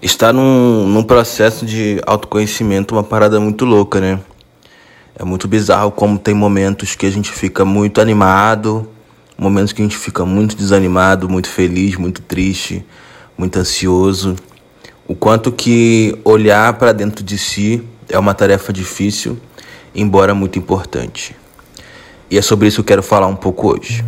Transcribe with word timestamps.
Estar 0.00 0.32
num, 0.32 0.86
num 0.86 1.02
processo 1.02 1.66
de 1.66 2.00
autoconhecimento 2.06 2.94
uma 2.94 3.02
parada 3.02 3.40
muito 3.40 3.64
louca, 3.64 4.00
né? 4.00 4.20
É 5.18 5.24
muito 5.24 5.48
bizarro 5.48 5.90
como 5.90 6.16
tem 6.16 6.32
momentos 6.32 6.94
que 6.94 7.04
a 7.04 7.10
gente 7.10 7.32
fica 7.32 7.64
muito 7.64 8.00
animado, 8.00 8.88
momentos 9.36 9.72
que 9.72 9.82
a 9.82 9.84
gente 9.84 9.96
fica 9.96 10.24
muito 10.24 10.54
desanimado, 10.54 11.28
muito 11.28 11.48
feliz, 11.48 11.96
muito 11.96 12.22
triste, 12.22 12.84
muito 13.36 13.58
ansioso. 13.58 14.36
O 15.08 15.16
quanto 15.16 15.50
que 15.50 16.16
olhar 16.24 16.72
para 16.74 16.92
dentro 16.92 17.24
de 17.24 17.36
si 17.36 17.82
é 18.08 18.18
uma 18.18 18.34
tarefa 18.34 18.72
difícil, 18.72 19.36
embora 19.92 20.34
muito 20.34 20.58
importante. 20.58 21.34
E 22.30 22.38
é 22.38 22.42
sobre 22.42 22.68
isso 22.68 22.76
que 22.76 22.80
eu 22.82 22.96
quero 22.96 23.02
falar 23.02 23.26
um 23.26 23.36
pouco 23.36 23.74
hoje. 23.74 24.04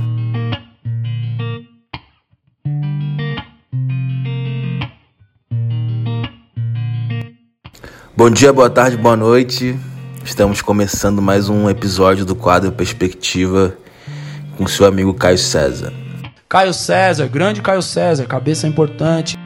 Bom 8.21 8.29
dia, 8.29 8.53
boa 8.53 8.69
tarde, 8.69 8.99
boa 8.99 9.17
noite. 9.17 9.75
Estamos 10.23 10.61
começando 10.61 11.23
mais 11.23 11.49
um 11.49 11.71
episódio 11.71 12.23
do 12.23 12.35
quadro 12.35 12.71
Perspectiva 12.71 13.75
com 14.59 14.67
seu 14.67 14.85
amigo 14.85 15.15
Caio 15.15 15.39
César. 15.39 15.91
Caio 16.47 16.75
César, 16.75 17.27
grande 17.29 17.63
Caio 17.63 17.81
César, 17.81 18.27
cabeça 18.27 18.69
importante. 18.69 19.39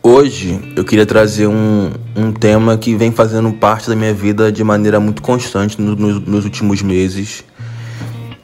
Hoje 0.00 0.72
eu 0.76 0.84
queria 0.84 1.04
trazer 1.04 1.48
um, 1.48 1.90
um 2.14 2.32
tema 2.32 2.78
que 2.78 2.94
vem 2.94 3.10
fazendo 3.10 3.52
parte 3.54 3.88
da 3.88 3.96
minha 3.96 4.14
vida 4.14 4.52
de 4.52 4.62
maneira 4.62 5.00
muito 5.00 5.20
constante 5.20 5.82
no, 5.82 5.96
no, 5.96 6.20
nos 6.20 6.44
últimos 6.44 6.80
meses, 6.80 7.42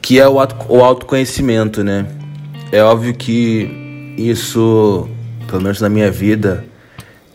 que 0.02 0.18
é 0.18 0.28
o, 0.28 0.40
auto, 0.40 0.56
o 0.68 0.82
autoconhecimento, 0.82 1.84
né? 1.84 2.04
É 2.72 2.82
óbvio 2.82 3.14
que 3.14 4.14
isso, 4.18 5.08
pelo 5.46 5.62
menos 5.62 5.80
na 5.80 5.88
minha 5.88 6.10
vida, 6.10 6.64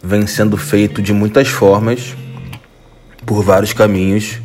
vem 0.03 0.27
sendo 0.27 0.57
feito 0.57 1.01
de 1.01 1.13
muitas 1.13 1.47
formas, 1.47 2.13
por 3.25 3.41
vários 3.41 3.71
caminhos, 3.71 4.39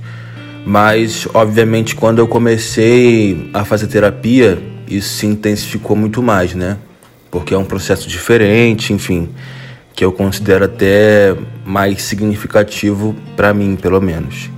mas 0.65 1.27
obviamente 1.35 1.97
quando 1.97 2.21
eu 2.21 2.29
comecei 2.29 3.51
a 3.53 3.65
fazer 3.65 3.89
terapia, 3.89 4.63
isso 4.87 5.19
se 5.19 5.27
intensificou 5.27 5.97
muito 5.97 6.23
mais, 6.23 6.55
né? 6.55 6.77
Porque 7.29 7.53
é 7.53 7.59
um 7.59 7.65
processo 7.65 8.09
diferente, 8.09 8.93
enfim, 8.93 9.29
que 9.95 10.05
eu 10.05 10.13
considero 10.13 10.65
até 10.65 11.37
mais 11.65 12.03
significativo 12.03 13.17
para 13.37 13.53
mim, 13.53 13.77
pelo 13.77 14.01
menos. 14.01 14.49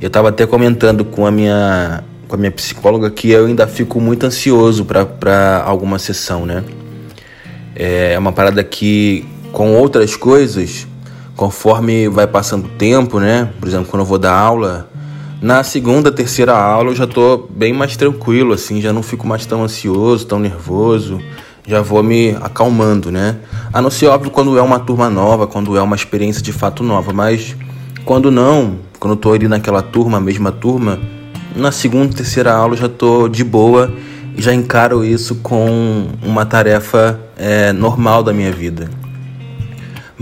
Eu 0.00 0.08
estava 0.08 0.30
até 0.30 0.46
comentando 0.46 1.04
com 1.04 1.26
a 1.26 1.30
minha 1.30 2.02
com 2.26 2.36
a 2.36 2.38
minha 2.38 2.50
psicóloga 2.50 3.10
que 3.10 3.30
eu 3.30 3.44
ainda 3.44 3.66
fico 3.66 4.00
muito 4.00 4.24
ansioso 4.24 4.86
para 4.86 5.62
alguma 5.62 5.98
sessão, 5.98 6.46
né? 6.46 6.64
É 7.76 8.18
uma 8.18 8.32
parada 8.32 8.64
que 8.64 9.26
com 9.52 9.74
outras 9.74 10.16
coisas, 10.16 10.86
conforme 11.36 12.08
vai 12.08 12.26
passando 12.26 12.66
o 12.66 12.70
tempo, 12.70 13.20
né? 13.20 13.50
Por 13.60 13.68
exemplo, 13.68 13.86
quando 13.90 14.00
eu 14.00 14.06
vou 14.06 14.18
dar 14.18 14.34
aula, 14.34 14.88
na 15.40 15.62
segunda, 15.62 16.10
terceira 16.10 16.56
aula 16.56 16.90
eu 16.90 16.94
já 16.94 17.06
tô 17.06 17.48
bem 17.50 17.72
mais 17.72 17.96
tranquilo, 17.96 18.52
assim, 18.52 18.80
já 18.80 18.92
não 18.92 19.02
fico 19.02 19.26
mais 19.26 19.44
tão 19.44 19.62
ansioso, 19.62 20.26
tão 20.26 20.38
nervoso, 20.38 21.20
já 21.66 21.80
vou 21.80 22.02
me 22.02 22.36
acalmando, 22.40 23.10
né? 23.10 23.36
A 23.72 23.82
não 23.82 23.90
ser 23.90 24.06
óbvio 24.06 24.30
quando 24.30 24.56
é 24.56 24.62
uma 24.62 24.80
turma 24.80 25.10
nova, 25.10 25.46
quando 25.46 25.76
é 25.76 25.82
uma 25.82 25.96
experiência 25.96 26.42
de 26.42 26.52
fato 26.52 26.82
nova, 26.82 27.12
mas 27.12 27.56
quando 28.04 28.30
não, 28.30 28.78
quando 28.98 29.12
eu 29.12 29.16
tô 29.16 29.32
ali 29.32 29.48
naquela 29.48 29.82
turma, 29.82 30.18
a 30.18 30.20
mesma 30.20 30.50
turma, 30.50 30.98
na 31.54 31.70
segunda, 31.70 32.14
terceira 32.14 32.52
aula 32.52 32.74
eu 32.74 32.78
já 32.78 32.88
tô 32.88 33.28
de 33.28 33.44
boa 33.44 33.92
e 34.36 34.40
já 34.40 34.54
encaro 34.54 35.04
isso 35.04 35.36
com 35.36 36.08
uma 36.22 36.46
tarefa 36.46 37.20
é, 37.36 37.72
normal 37.72 38.22
da 38.22 38.32
minha 38.32 38.50
vida. 38.50 38.88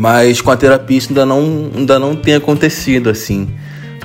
Mas 0.00 0.40
com 0.40 0.50
a 0.50 0.56
terapia 0.56 0.96
isso 0.96 1.10
ainda 1.10 1.26
não, 1.26 1.70
ainda 1.76 1.98
não 1.98 2.16
tem 2.16 2.34
acontecido 2.34 3.10
assim. 3.10 3.50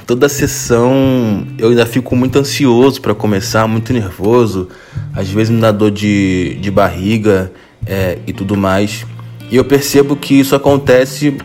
Toda 0.06 0.28
sessão 0.28 1.48
eu 1.58 1.70
ainda 1.70 1.86
fico 1.86 2.18
muito 2.18 2.38
ansioso 2.38 3.00
para 3.00 3.16
começar, 3.16 3.66
muito 3.66 3.94
nervoso. 3.94 4.68
Às 5.14 5.30
vezes 5.30 5.50
me 5.50 5.62
dá 5.62 5.72
dor 5.72 5.92
de, 5.92 6.58
de 6.60 6.70
barriga 6.70 7.50
é, 7.88 8.18
e 8.28 8.34
tudo 8.34 8.58
mais. 8.58 9.06
E 9.50 9.56
eu 9.56 9.64
percebo 9.64 10.18
que 10.18 10.38
isso 10.38 10.54
acontece 10.54 11.38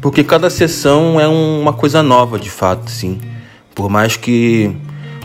porque 0.00 0.22
cada 0.22 0.50
sessão 0.50 1.20
é 1.20 1.26
uma 1.26 1.72
coisa 1.72 2.00
nova 2.00 2.38
de 2.38 2.48
fato, 2.48 2.88
sim. 2.88 3.18
Por 3.74 3.90
mais 3.90 4.16
que 4.16 4.70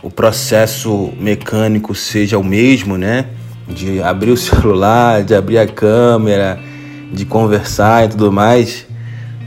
o 0.01 0.09
processo 0.09 1.13
mecânico 1.19 1.93
seja 1.93 2.35
o 2.39 2.43
mesmo, 2.43 2.97
né? 2.97 3.27
De 3.67 4.01
abrir 4.01 4.31
o 4.31 4.37
celular, 4.41 5.23
de 5.23 5.35
abrir 5.35 5.59
a 5.59 5.67
câmera, 5.67 6.70
de 7.11 7.25
conversar 7.25 8.05
e 8.05 8.09
tudo 8.09 8.31
mais, 8.31 8.85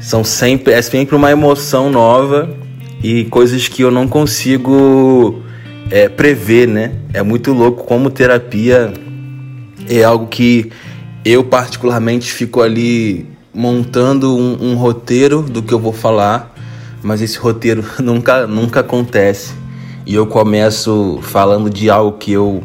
são 0.01 0.23
sempre 0.23 0.73
é 0.73 0.83
sempre 0.83 1.17
uma 1.17 1.31
emoção 1.31 1.91
nova 1.91 2.51
e 3.03 3.25
coisas 3.27 3.69
que 3.69 3.83
eu 3.83 3.91
não 3.91 4.07
consigo 4.07 5.43
é, 5.91 6.09
prever, 6.09 6.69
né? 6.69 6.93
É 7.13 7.23
muito 7.23 7.53
louco 7.53 7.85
como 7.85 8.11
terapia 8.11 8.93
é 9.89 10.03
algo 10.03 10.27
que 10.27 10.71
eu 11.25 11.45
particularmente 11.45 12.33
fico 12.33 12.61
ali 12.61 13.27
montando 13.53 14.37
um, 14.37 14.73
um 14.73 14.75
roteiro 14.75 15.43
do 15.43 15.63
que 15.63 15.73
eu 15.73 15.79
vou 15.79 15.93
falar, 15.93 16.55
mas 17.03 17.23
esse 17.23 17.39
roteiro 17.39 17.85
nunca 18.01 18.47
nunca 18.47 18.81
acontece 18.81 19.55
e 20.07 20.15
eu 20.15 20.27
começo 20.27 21.19
falando 21.23 21.71
de 21.71 21.89
algo 21.89 22.19
que 22.19 22.33
eu 22.33 22.63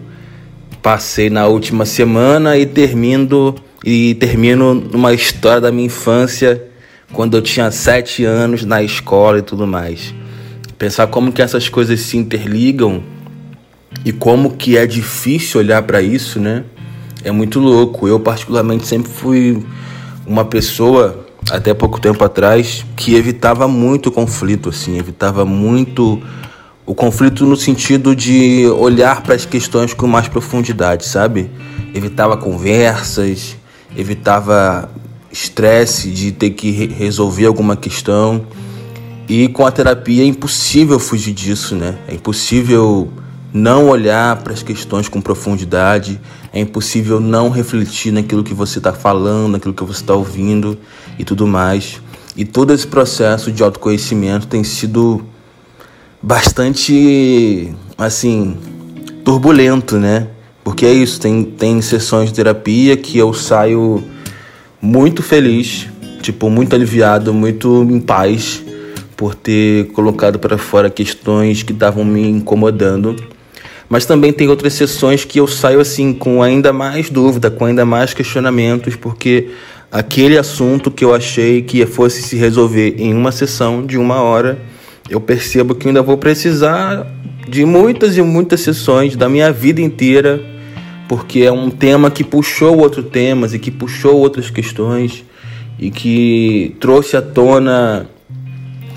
passei 0.81 1.29
na 1.29 1.47
última 1.47 1.85
semana 1.85 2.57
e 2.57 2.65
termino 2.65 3.55
e 3.83 4.15
termino 4.15 4.73
numa 4.73 5.13
história 5.13 5.61
da 5.61 5.71
minha 5.71 5.85
infância, 5.85 6.63
quando 7.13 7.37
eu 7.37 7.41
tinha 7.41 7.71
sete 7.71 8.23
anos 8.23 8.63
na 8.65 8.83
escola 8.83 9.39
e 9.39 9.41
tudo 9.41 9.65
mais. 9.65 10.13
Pensar 10.77 11.07
como 11.07 11.31
que 11.31 11.41
essas 11.41 11.67
coisas 11.67 11.99
se 12.01 12.17
interligam 12.17 13.03
e 14.05 14.11
como 14.11 14.55
que 14.55 14.77
é 14.77 14.85
difícil 14.85 15.59
olhar 15.59 15.81
para 15.83 16.01
isso, 16.01 16.39
né? 16.39 16.63
É 17.23 17.31
muito 17.31 17.59
louco. 17.59 18.07
Eu 18.07 18.19
particularmente 18.19 18.85
sempre 18.85 19.11
fui 19.11 19.63
uma 20.25 20.45
pessoa 20.45 21.25
até 21.49 21.73
pouco 21.73 21.99
tempo 21.99 22.23
atrás 22.23 22.85
que 22.95 23.15
evitava 23.15 23.67
muito 23.67 24.07
o 24.07 24.11
conflito, 24.11 24.69
assim, 24.69 24.97
evitava 24.97 25.43
muito 25.45 26.21
o 26.85 26.95
conflito 26.95 27.45
no 27.45 27.55
sentido 27.55 28.15
de 28.15 28.65
olhar 28.67 29.21
para 29.21 29.35
as 29.35 29.45
questões 29.45 29.93
com 29.93 30.07
mais 30.07 30.27
profundidade, 30.27 31.05
sabe? 31.05 31.49
Evitava 31.93 32.37
conversas, 32.37 33.55
evitava 33.95 34.89
estresse 35.31 36.09
de 36.09 36.31
ter 36.31 36.51
que 36.51 36.71
resolver 36.87 37.45
alguma 37.45 37.75
questão. 37.75 38.45
E 39.27 39.47
com 39.47 39.65
a 39.65 39.71
terapia 39.71 40.23
é 40.23 40.25
impossível 40.25 40.99
fugir 40.99 41.33
disso, 41.33 41.75
né? 41.75 41.97
É 42.07 42.15
impossível 42.15 43.09
não 43.53 43.87
olhar 43.87 44.37
para 44.37 44.53
as 44.53 44.63
questões 44.63 45.07
com 45.07 45.21
profundidade, 45.21 46.19
é 46.53 46.59
impossível 46.59 47.19
não 47.19 47.49
refletir 47.49 48.11
naquilo 48.11 48.43
que 48.43 48.53
você 48.53 48.79
está 48.79 48.93
falando, 48.93 49.53
naquilo 49.53 49.73
que 49.73 49.83
você 49.83 50.01
está 50.01 50.13
ouvindo 50.13 50.77
e 51.17 51.23
tudo 51.23 51.45
mais. 51.47 52.01
E 52.35 52.45
todo 52.45 52.73
esse 52.73 52.87
processo 52.87 53.51
de 53.51 53.61
autoconhecimento 53.61 54.47
tem 54.47 54.63
sido 54.63 55.25
bastante, 56.21 57.73
assim, 57.97 58.57
turbulento, 59.23 59.97
né? 59.97 60.27
Porque 60.69 60.85
é 60.85 60.93
isso, 60.93 61.19
tem, 61.19 61.43
tem 61.43 61.81
sessões 61.81 62.29
de 62.29 62.35
terapia 62.35 62.95
que 62.95 63.17
eu 63.17 63.33
saio 63.33 64.03
muito 64.79 65.23
feliz, 65.23 65.87
tipo, 66.21 66.47
muito 66.47 66.75
aliviado, 66.75 67.33
muito 67.33 67.81
em 67.89 67.99
paz 67.99 68.63
por 69.17 69.33
ter 69.33 69.87
colocado 69.87 70.37
para 70.37 70.59
fora 70.59 70.87
questões 70.87 71.63
que 71.63 71.73
estavam 71.73 72.05
me 72.05 72.21
incomodando. 72.21 73.15
Mas 73.89 74.05
também 74.05 74.31
tem 74.31 74.47
outras 74.47 74.73
sessões 74.73 75.25
que 75.25 75.39
eu 75.39 75.47
saio 75.47 75.79
assim 75.79 76.13
com 76.13 76.43
ainda 76.43 76.71
mais 76.71 77.09
dúvida, 77.09 77.49
com 77.49 77.65
ainda 77.65 77.83
mais 77.83 78.13
questionamentos, 78.13 78.95
porque 78.95 79.49
aquele 79.91 80.37
assunto 80.37 80.91
que 80.91 81.03
eu 81.03 81.15
achei 81.15 81.63
que 81.63 81.83
fosse 81.87 82.21
se 82.21 82.35
resolver 82.35 82.93
em 82.99 83.11
uma 83.11 83.31
sessão 83.31 83.83
de 83.83 83.97
uma 83.97 84.21
hora, 84.21 84.59
eu 85.09 85.19
percebo 85.19 85.73
que 85.73 85.87
ainda 85.87 86.03
vou 86.03 86.15
precisar 86.15 87.07
de 87.47 87.65
muitas 87.65 88.15
e 88.15 88.21
muitas 88.21 88.61
sessões 88.61 89.15
da 89.15 89.27
minha 89.27 89.51
vida 89.51 89.81
inteira 89.81 90.58
porque 91.09 91.39
é 91.39 91.51
um 91.51 91.71
tema 91.71 92.11
que 92.11 92.23
puxou 92.23 92.77
outros 92.77 93.03
temas 93.07 93.55
e 93.55 93.57
que 93.57 93.71
puxou 93.71 94.15
outras 94.15 94.51
questões 94.51 95.25
e 95.79 95.89
que 95.89 96.77
trouxe 96.79 97.17
à 97.17 97.21
tona 97.21 98.07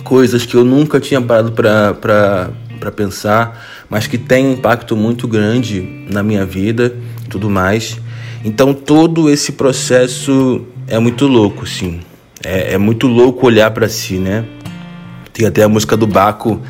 coisas 0.05 0.45
que 0.45 0.55
eu 0.55 0.63
nunca 0.63 1.01
tinha 1.01 1.23
parado 1.23 1.53
para 1.53 2.91
pensar, 2.95 3.67
mas 3.89 4.07
que 4.07 4.19
tem 4.19 4.47
um 4.47 4.53
impacto 4.53 4.95
muito 4.95 5.27
grande 5.27 6.05
na 6.11 6.23
minha 6.23 6.45
vida 6.45 6.95
e 7.25 7.29
tudo 7.29 7.49
mais. 7.49 7.99
Então 8.45 8.75
todo 8.75 9.31
esse 9.31 9.53
processo 9.53 10.67
é 10.87 10.99
muito 10.99 11.27
louco, 11.27 11.67
sim. 11.67 12.01
É, 12.45 12.75
é 12.75 12.79
muito 12.79 13.07
louco 13.07 13.47
olhar 13.47 13.71
para 13.71 13.89
si, 13.89 14.19
né? 14.19 14.45
Tem 15.33 15.47
até 15.47 15.63
a 15.63 15.69
música 15.69 15.97
do 15.97 16.07
Baco 16.07 16.61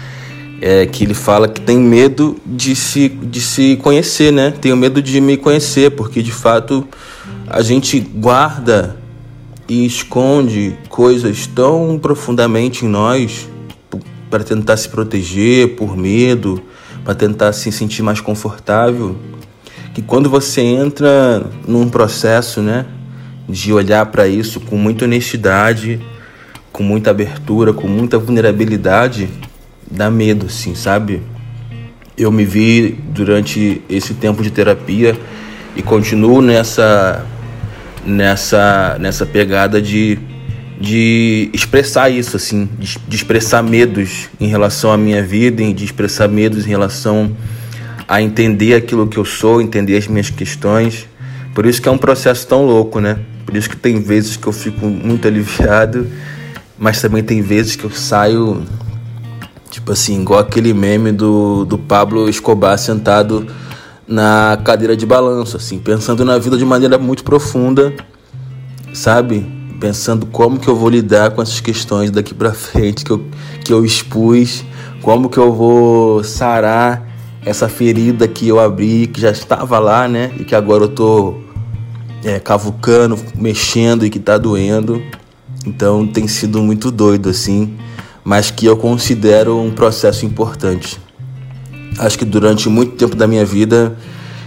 é, 0.62 0.86
que 0.86 1.02
ele 1.02 1.12
fala 1.12 1.48
que 1.48 1.60
tem 1.60 1.76
medo 1.76 2.36
de 2.46 2.76
se, 2.76 3.08
de 3.08 3.40
se 3.40 3.76
conhecer, 3.82 4.32
né? 4.32 4.54
Tenho 4.60 4.76
medo 4.76 5.02
de 5.02 5.20
me 5.20 5.36
conhecer, 5.36 5.90
porque 5.90 6.22
de 6.22 6.30
fato 6.30 6.86
a 7.48 7.60
gente 7.62 7.98
guarda 7.98 8.96
e 9.68 9.84
esconde 9.84 10.76
coisas 10.88 11.48
tão 11.48 11.98
profundamente 12.00 12.84
em 12.86 12.88
nós 12.88 13.48
para 14.30 14.44
tentar 14.44 14.76
se 14.76 14.88
proteger 14.88 15.74
por 15.74 15.96
medo, 15.96 16.62
para 17.04 17.16
tentar 17.16 17.52
se 17.52 17.72
sentir 17.72 18.02
mais 18.02 18.20
confortável, 18.20 19.16
que 19.92 20.00
quando 20.00 20.30
você 20.30 20.60
entra 20.60 21.44
num 21.66 21.88
processo, 21.88 22.62
né, 22.62 22.86
de 23.48 23.72
olhar 23.72 24.06
para 24.06 24.28
isso 24.28 24.60
com 24.60 24.76
muita 24.76 25.06
honestidade, 25.06 26.00
com 26.70 26.84
muita 26.84 27.10
abertura, 27.10 27.72
com 27.72 27.88
muita 27.88 28.16
vulnerabilidade, 28.16 29.28
dá 29.92 30.10
medo, 30.10 30.46
assim, 30.46 30.74
sabe? 30.74 31.22
Eu 32.16 32.32
me 32.32 32.44
vi 32.44 32.98
durante 33.08 33.82
esse 33.88 34.14
tempo 34.14 34.42
de 34.42 34.50
terapia 34.50 35.16
e 35.76 35.82
continuo 35.82 36.42
nessa 36.42 37.24
nessa, 38.04 38.96
nessa 38.98 39.24
pegada 39.24 39.80
de, 39.80 40.18
de 40.80 41.50
expressar 41.52 42.10
isso, 42.10 42.36
assim, 42.36 42.68
de, 42.78 42.98
de 43.06 43.16
expressar 43.16 43.62
medos 43.62 44.28
em 44.40 44.48
relação 44.48 44.92
à 44.92 44.96
minha 44.96 45.22
vida, 45.22 45.62
de 45.72 45.84
expressar 45.84 46.28
medos 46.28 46.66
em 46.66 46.70
relação 46.70 47.34
a 48.08 48.20
entender 48.20 48.74
aquilo 48.74 49.06
que 49.06 49.16
eu 49.16 49.24
sou, 49.24 49.62
entender 49.62 49.96
as 49.96 50.06
minhas 50.06 50.30
questões. 50.30 51.06
Por 51.54 51.66
isso 51.66 51.80
que 51.80 51.88
é 51.88 51.92
um 51.92 51.98
processo 51.98 52.46
tão 52.46 52.64
louco, 52.64 53.00
né? 53.00 53.18
Por 53.46 53.56
isso 53.56 53.68
que 53.68 53.76
tem 53.76 54.00
vezes 54.00 54.36
que 54.36 54.46
eu 54.46 54.52
fico 54.52 54.86
muito 54.86 55.26
aliviado, 55.28 56.06
mas 56.78 57.00
também 57.00 57.22
tem 57.22 57.40
vezes 57.40 57.76
que 57.76 57.84
eu 57.84 57.90
saio, 57.90 58.62
tipo 59.72 59.90
assim, 59.90 60.20
igual 60.20 60.40
aquele 60.40 60.74
meme 60.74 61.10
do, 61.12 61.64
do 61.64 61.78
Pablo 61.78 62.28
Escobar 62.28 62.78
sentado 62.78 63.46
na 64.06 64.58
cadeira 64.62 64.94
de 64.94 65.06
balanço, 65.06 65.56
assim, 65.56 65.78
pensando 65.78 66.26
na 66.26 66.36
vida 66.36 66.58
de 66.58 66.64
maneira 66.64 66.98
muito 66.98 67.24
profunda, 67.24 67.90
sabe? 68.92 69.46
Pensando 69.80 70.26
como 70.26 70.60
que 70.60 70.68
eu 70.68 70.76
vou 70.76 70.90
lidar 70.90 71.30
com 71.30 71.40
essas 71.40 71.58
questões 71.58 72.10
daqui 72.10 72.34
para 72.34 72.52
frente 72.52 73.02
que 73.02 73.10
eu, 73.10 73.24
que 73.64 73.72
eu 73.72 73.82
expus, 73.82 74.62
como 75.00 75.30
que 75.30 75.38
eu 75.38 75.50
vou 75.54 76.22
sarar 76.22 77.08
essa 77.44 77.66
ferida 77.66 78.28
que 78.28 78.46
eu 78.46 78.60
abri, 78.60 79.06
que 79.06 79.22
já 79.22 79.30
estava 79.30 79.78
lá, 79.78 80.06
né? 80.06 80.32
E 80.38 80.44
que 80.44 80.54
agora 80.54 80.84
eu 80.84 80.88
tô 80.90 81.36
é, 82.22 82.38
cavucando, 82.38 83.18
mexendo 83.34 84.04
e 84.04 84.10
que 84.10 84.18
tá 84.18 84.36
doendo. 84.36 85.02
Então 85.64 86.06
tem 86.06 86.28
sido 86.28 86.62
muito 86.62 86.90
doido, 86.90 87.30
assim, 87.30 87.74
mas 88.24 88.50
que 88.50 88.66
eu 88.66 88.76
considero 88.76 89.58
um 89.58 89.70
processo 89.70 90.24
importante. 90.24 90.98
Acho 91.98 92.18
que 92.18 92.24
durante 92.24 92.68
muito 92.68 92.96
tempo 92.96 93.16
da 93.16 93.26
minha 93.26 93.44
vida 93.44 93.96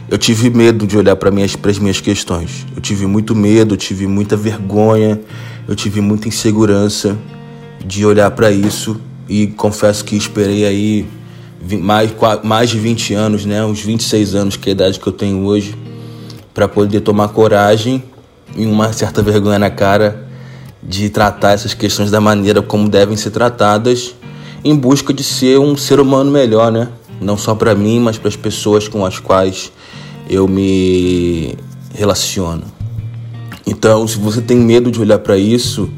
eu 0.10 0.18
tive 0.18 0.50
medo 0.50 0.86
de 0.86 0.98
olhar 0.98 1.16
para 1.16 1.31
minhas, 1.31 1.57
as 1.62 1.80
minhas 1.80 2.00
questões. 2.00 2.66
Eu 2.75 2.81
tive 2.81 3.06
muito 3.06 3.36
medo, 3.36 3.75
tive 3.75 4.07
muita 4.07 4.38
vergonha, 4.38 5.19
eu 5.68 5.75
tive 5.75 6.00
muita 6.00 6.27
insegurança 6.27 7.18
de 7.83 8.06
olhar 8.06 8.30
para 8.31 8.51
isso 8.51 9.00
e 9.27 9.48
confesso 9.48 10.06
que 10.06 10.16
esperei 10.16 10.66
aí 10.66 11.07
mais, 11.81 12.12
mais 12.44 12.69
de 12.69 12.80
20 12.80 13.13
anos, 13.13 13.45
né, 13.45 13.63
uns 13.66 13.81
26 13.81 14.36
anos, 14.36 14.57
que 14.57 14.69
é 14.69 14.71
a 14.71 14.74
idade 14.74 15.00
que 15.00 15.07
eu 15.07 15.13
tenho 15.13 15.44
hoje, 15.44 15.75
para 16.54 16.68
poder 16.68 17.01
tomar 17.01 17.30
coragem 17.30 18.04
e 18.56 18.66
uma 18.66 18.94
certa 18.94 19.21
vergonha 19.21 19.57
na 19.57 19.69
cara 19.69 20.25
de 20.88 21.10
tratar 21.10 21.54
essas 21.54 21.74
questões 21.74 22.12
da 22.12 22.22
maneira 22.22 22.62
como 22.62 22.88
devem 22.88 23.18
ser 23.18 23.32
tratadas, 23.32 24.16
em 24.64 24.76
busca 24.76 25.14
de 25.14 25.24
ser 25.24 25.60
um 25.60 25.76
ser 25.76 26.00
humano 26.00 26.32
melhor, 26.32 26.72
né? 26.72 26.90
não 27.22 27.38
só 27.38 27.56
para 27.56 27.74
mim, 27.76 28.00
mas 28.00 28.18
para 28.18 28.28
as 28.28 28.36
pessoas 28.36 28.88
com 28.88 29.06
as 29.06 29.20
quais 29.20 29.72
eu 30.30 30.48
me 30.48 31.56
relaciono. 31.94 32.64
Então, 33.66 34.08
se 34.08 34.18
você 34.18 34.42
tem 34.42 34.58
medo 34.58 34.92
de 34.92 35.00
olhar 35.00 35.20
para 35.20 35.38
isso, 35.38 35.90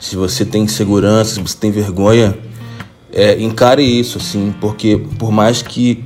se 0.00 0.16
você 0.16 0.44
tem 0.44 0.64
insegurança, 0.64 1.34
se 1.34 1.40
você 1.40 1.56
tem 1.56 1.70
vergonha, 1.70 2.36
é, 3.12 3.40
encare 3.40 3.82
isso, 3.82 4.18
assim, 4.18 4.54
porque 4.60 5.00
por 5.18 5.30
mais 5.30 5.62
que 5.62 6.02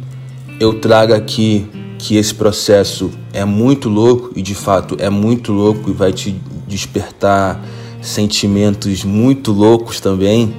eu 0.58 0.74
traga 0.80 1.16
aqui 1.16 1.66
que 1.98 2.16
esse 2.16 2.34
processo 2.34 3.10
é 3.32 3.44
muito 3.44 3.88
louco 3.88 4.32
e 4.36 4.42
de 4.42 4.54
fato 4.54 4.96
é 4.98 5.08
muito 5.08 5.52
louco 5.52 5.90
e 5.90 5.92
vai 5.92 6.12
te 6.12 6.38
despertar 6.66 7.62
sentimentos 8.06 9.04
muito 9.04 9.52
loucos 9.52 10.00
também, 10.00 10.54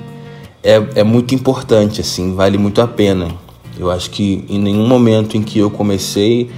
é, 0.63 0.83
é 0.95 1.03
muito 1.03 1.33
importante, 1.33 2.01
assim, 2.01 2.35
vale 2.35 2.57
muito 2.57 2.81
a 2.81 2.88
pena. 2.88 3.29
Eu 3.79 3.89
acho 3.91 4.09
que 4.09 4.44
em 4.49 4.59
nenhum 4.59 4.88
momento 4.88 5.38
em 5.38 5.44
que 5.44 5.59
eu 5.59 5.69
comecei 5.69 6.49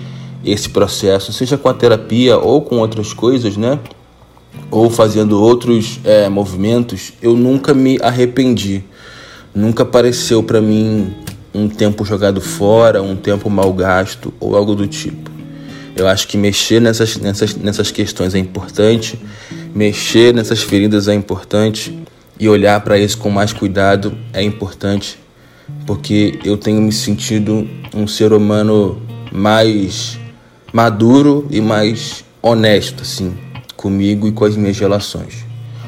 esse 0.44 0.69
processo, 0.69 1.33
seja 1.33 1.57
com 1.57 1.68
a 1.68 1.74
terapia 1.74 2.38
ou 2.38 2.62
com 2.62 2.77
outras 2.77 3.13
coisas, 3.13 3.57
né? 3.57 3.77
Ou 4.71 4.89
fazendo 4.89 5.41
outros 5.41 6.00
é, 6.03 6.30
movimentos, 6.30 7.13
eu 7.21 7.36
nunca 7.36 7.74
me 7.74 8.00
arrependi. 8.01 8.83
Nunca 9.53 9.86
pareceu 9.86 10.41
para 10.41 10.62
mim 10.62 11.13
um 11.53 11.68
tempo 11.68 12.06
jogado 12.06 12.39
fora, 12.39 13.01
um 13.01 13.15
tempo 13.15 13.50
mal 13.50 13.71
gasto 13.74 14.33
ou 14.39 14.56
algo 14.56 14.75
do 14.75 14.88
tipo. 14.88 15.30
Eu 15.95 16.07
acho 16.07 16.27
que 16.27 16.38
mexer 16.38 16.80
nessas, 16.80 17.18
nessas, 17.18 17.56
nessas 17.56 17.91
questões 17.91 18.33
é 18.33 18.39
importante, 18.39 19.19
mexer 19.74 20.33
nessas 20.33 20.62
feridas 20.62 21.07
é 21.07 21.13
importante 21.13 21.98
e 22.39 22.48
olhar 22.48 22.80
para 22.81 22.98
isso 22.98 23.18
com 23.18 23.30
mais 23.30 23.54
cuidado 23.54 24.18
é 24.33 24.42
importante 24.42 25.19
porque 25.86 26.39
eu 26.44 26.57
tenho 26.57 26.81
me 26.81 26.92
sentido 26.92 27.68
um 27.94 28.07
ser 28.07 28.33
humano 28.33 29.01
mais 29.31 30.19
maduro 30.74 31.48
e 31.50 31.62
mais 31.62 32.24
honesto, 32.42 33.04
assim, 33.04 33.36
comigo 33.75 34.27
e 34.27 34.31
com 34.31 34.45
as 34.45 34.56
minhas 34.56 34.77
relações. 34.80 35.45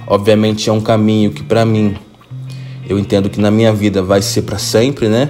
Obviamente 0.07 0.69
é 0.69 0.73
um 0.73 0.81
caminho 0.81 1.31
que 1.31 1.43
para 1.43 1.65
mim 1.65 1.95
eu 2.87 2.99
entendo 2.99 3.29
que 3.29 3.39
na 3.39 3.51
minha 3.51 3.71
vida 3.71 4.01
vai 4.01 4.21
ser 4.21 4.41
para 4.41 4.57
sempre, 4.57 5.07
né? 5.07 5.29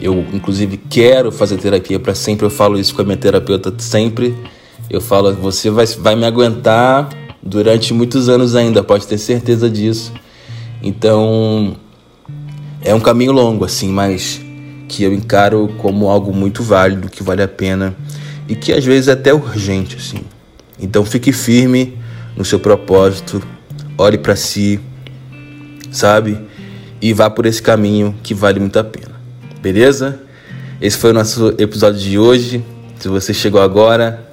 Eu 0.00 0.26
inclusive 0.32 0.76
quero 0.76 1.30
fazer 1.30 1.58
terapia 1.58 2.00
para 2.00 2.14
sempre. 2.14 2.44
Eu 2.44 2.50
falo 2.50 2.78
isso 2.78 2.94
com 2.94 3.02
a 3.02 3.04
minha 3.04 3.16
terapeuta 3.16 3.72
sempre. 3.78 4.34
Eu 4.90 5.00
falo, 5.00 5.32
você 5.34 5.70
vai, 5.70 5.86
vai 5.86 6.16
me 6.16 6.24
aguentar 6.24 7.08
durante 7.42 7.92
muitos 7.92 8.28
anos 8.28 8.54
ainda, 8.54 8.82
pode 8.82 9.06
ter 9.06 9.18
certeza 9.18 9.68
disso. 9.68 10.12
Então, 10.82 11.76
é 12.80 12.94
um 12.94 13.00
caminho 13.00 13.32
longo, 13.32 13.64
assim, 13.64 13.90
mas 13.90 14.40
que 14.88 15.02
eu 15.02 15.12
encaro 15.12 15.74
como 15.78 16.08
algo 16.08 16.34
muito 16.34 16.62
válido, 16.62 17.08
que 17.08 17.22
vale 17.22 17.42
a 17.42 17.48
pena 17.48 17.96
e 18.48 18.54
que 18.54 18.72
às 18.72 18.84
vezes 18.84 19.08
é 19.08 19.12
até 19.12 19.32
urgente, 19.32 19.96
assim. 19.96 20.18
Então 20.78 21.04
fique 21.04 21.32
firme 21.32 21.96
no 22.36 22.44
seu 22.44 22.58
propósito, 22.58 23.42
olhe 23.96 24.18
para 24.18 24.36
si, 24.36 24.78
sabe? 25.90 26.38
E 27.00 27.12
vá 27.12 27.30
por 27.30 27.46
esse 27.46 27.62
caminho 27.62 28.14
que 28.22 28.34
vale 28.34 28.60
muito 28.60 28.78
a 28.78 28.84
pena. 28.84 29.12
Beleza? 29.60 30.20
Esse 30.80 30.98
foi 30.98 31.10
o 31.10 31.14
nosso 31.14 31.54
episódio 31.58 32.00
de 32.00 32.18
hoje. 32.18 32.64
Se 32.98 33.08
você 33.08 33.32
chegou 33.32 33.60
agora, 33.60 34.31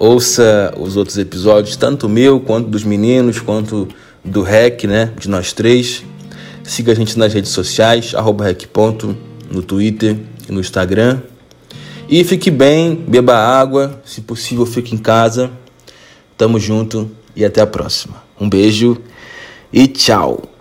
ouça 0.00 0.72
os 0.78 0.96
outros 0.96 1.18
episódios, 1.18 1.76
tanto 1.76 2.08
meu 2.08 2.40
quanto 2.40 2.70
dos 2.70 2.82
meninos, 2.82 3.38
quanto 3.38 3.86
do 4.24 4.40
REC, 4.42 4.84
né? 4.84 5.12
De 5.18 5.28
nós 5.28 5.52
três. 5.52 6.02
Siga 6.64 6.92
a 6.92 6.94
gente 6.94 7.18
nas 7.18 7.34
redes 7.34 7.50
sociais, 7.50 8.14
arroba 8.14 8.44
rec.ponto, 8.44 9.14
no 9.50 9.62
Twitter 9.62 10.16
e 10.48 10.52
no 10.52 10.60
Instagram. 10.60 11.20
E 12.08 12.24
fique 12.24 12.50
bem, 12.50 12.94
beba 12.96 13.36
água, 13.36 14.00
se 14.04 14.22
possível 14.22 14.64
fique 14.64 14.94
em 14.94 14.98
casa. 14.98 15.50
Tamo 16.36 16.58
junto 16.58 17.10
e 17.36 17.44
até 17.44 17.60
a 17.60 17.66
próxima. 17.66 18.22
Um 18.40 18.48
beijo 18.48 18.96
e 19.70 19.86
tchau! 19.86 20.59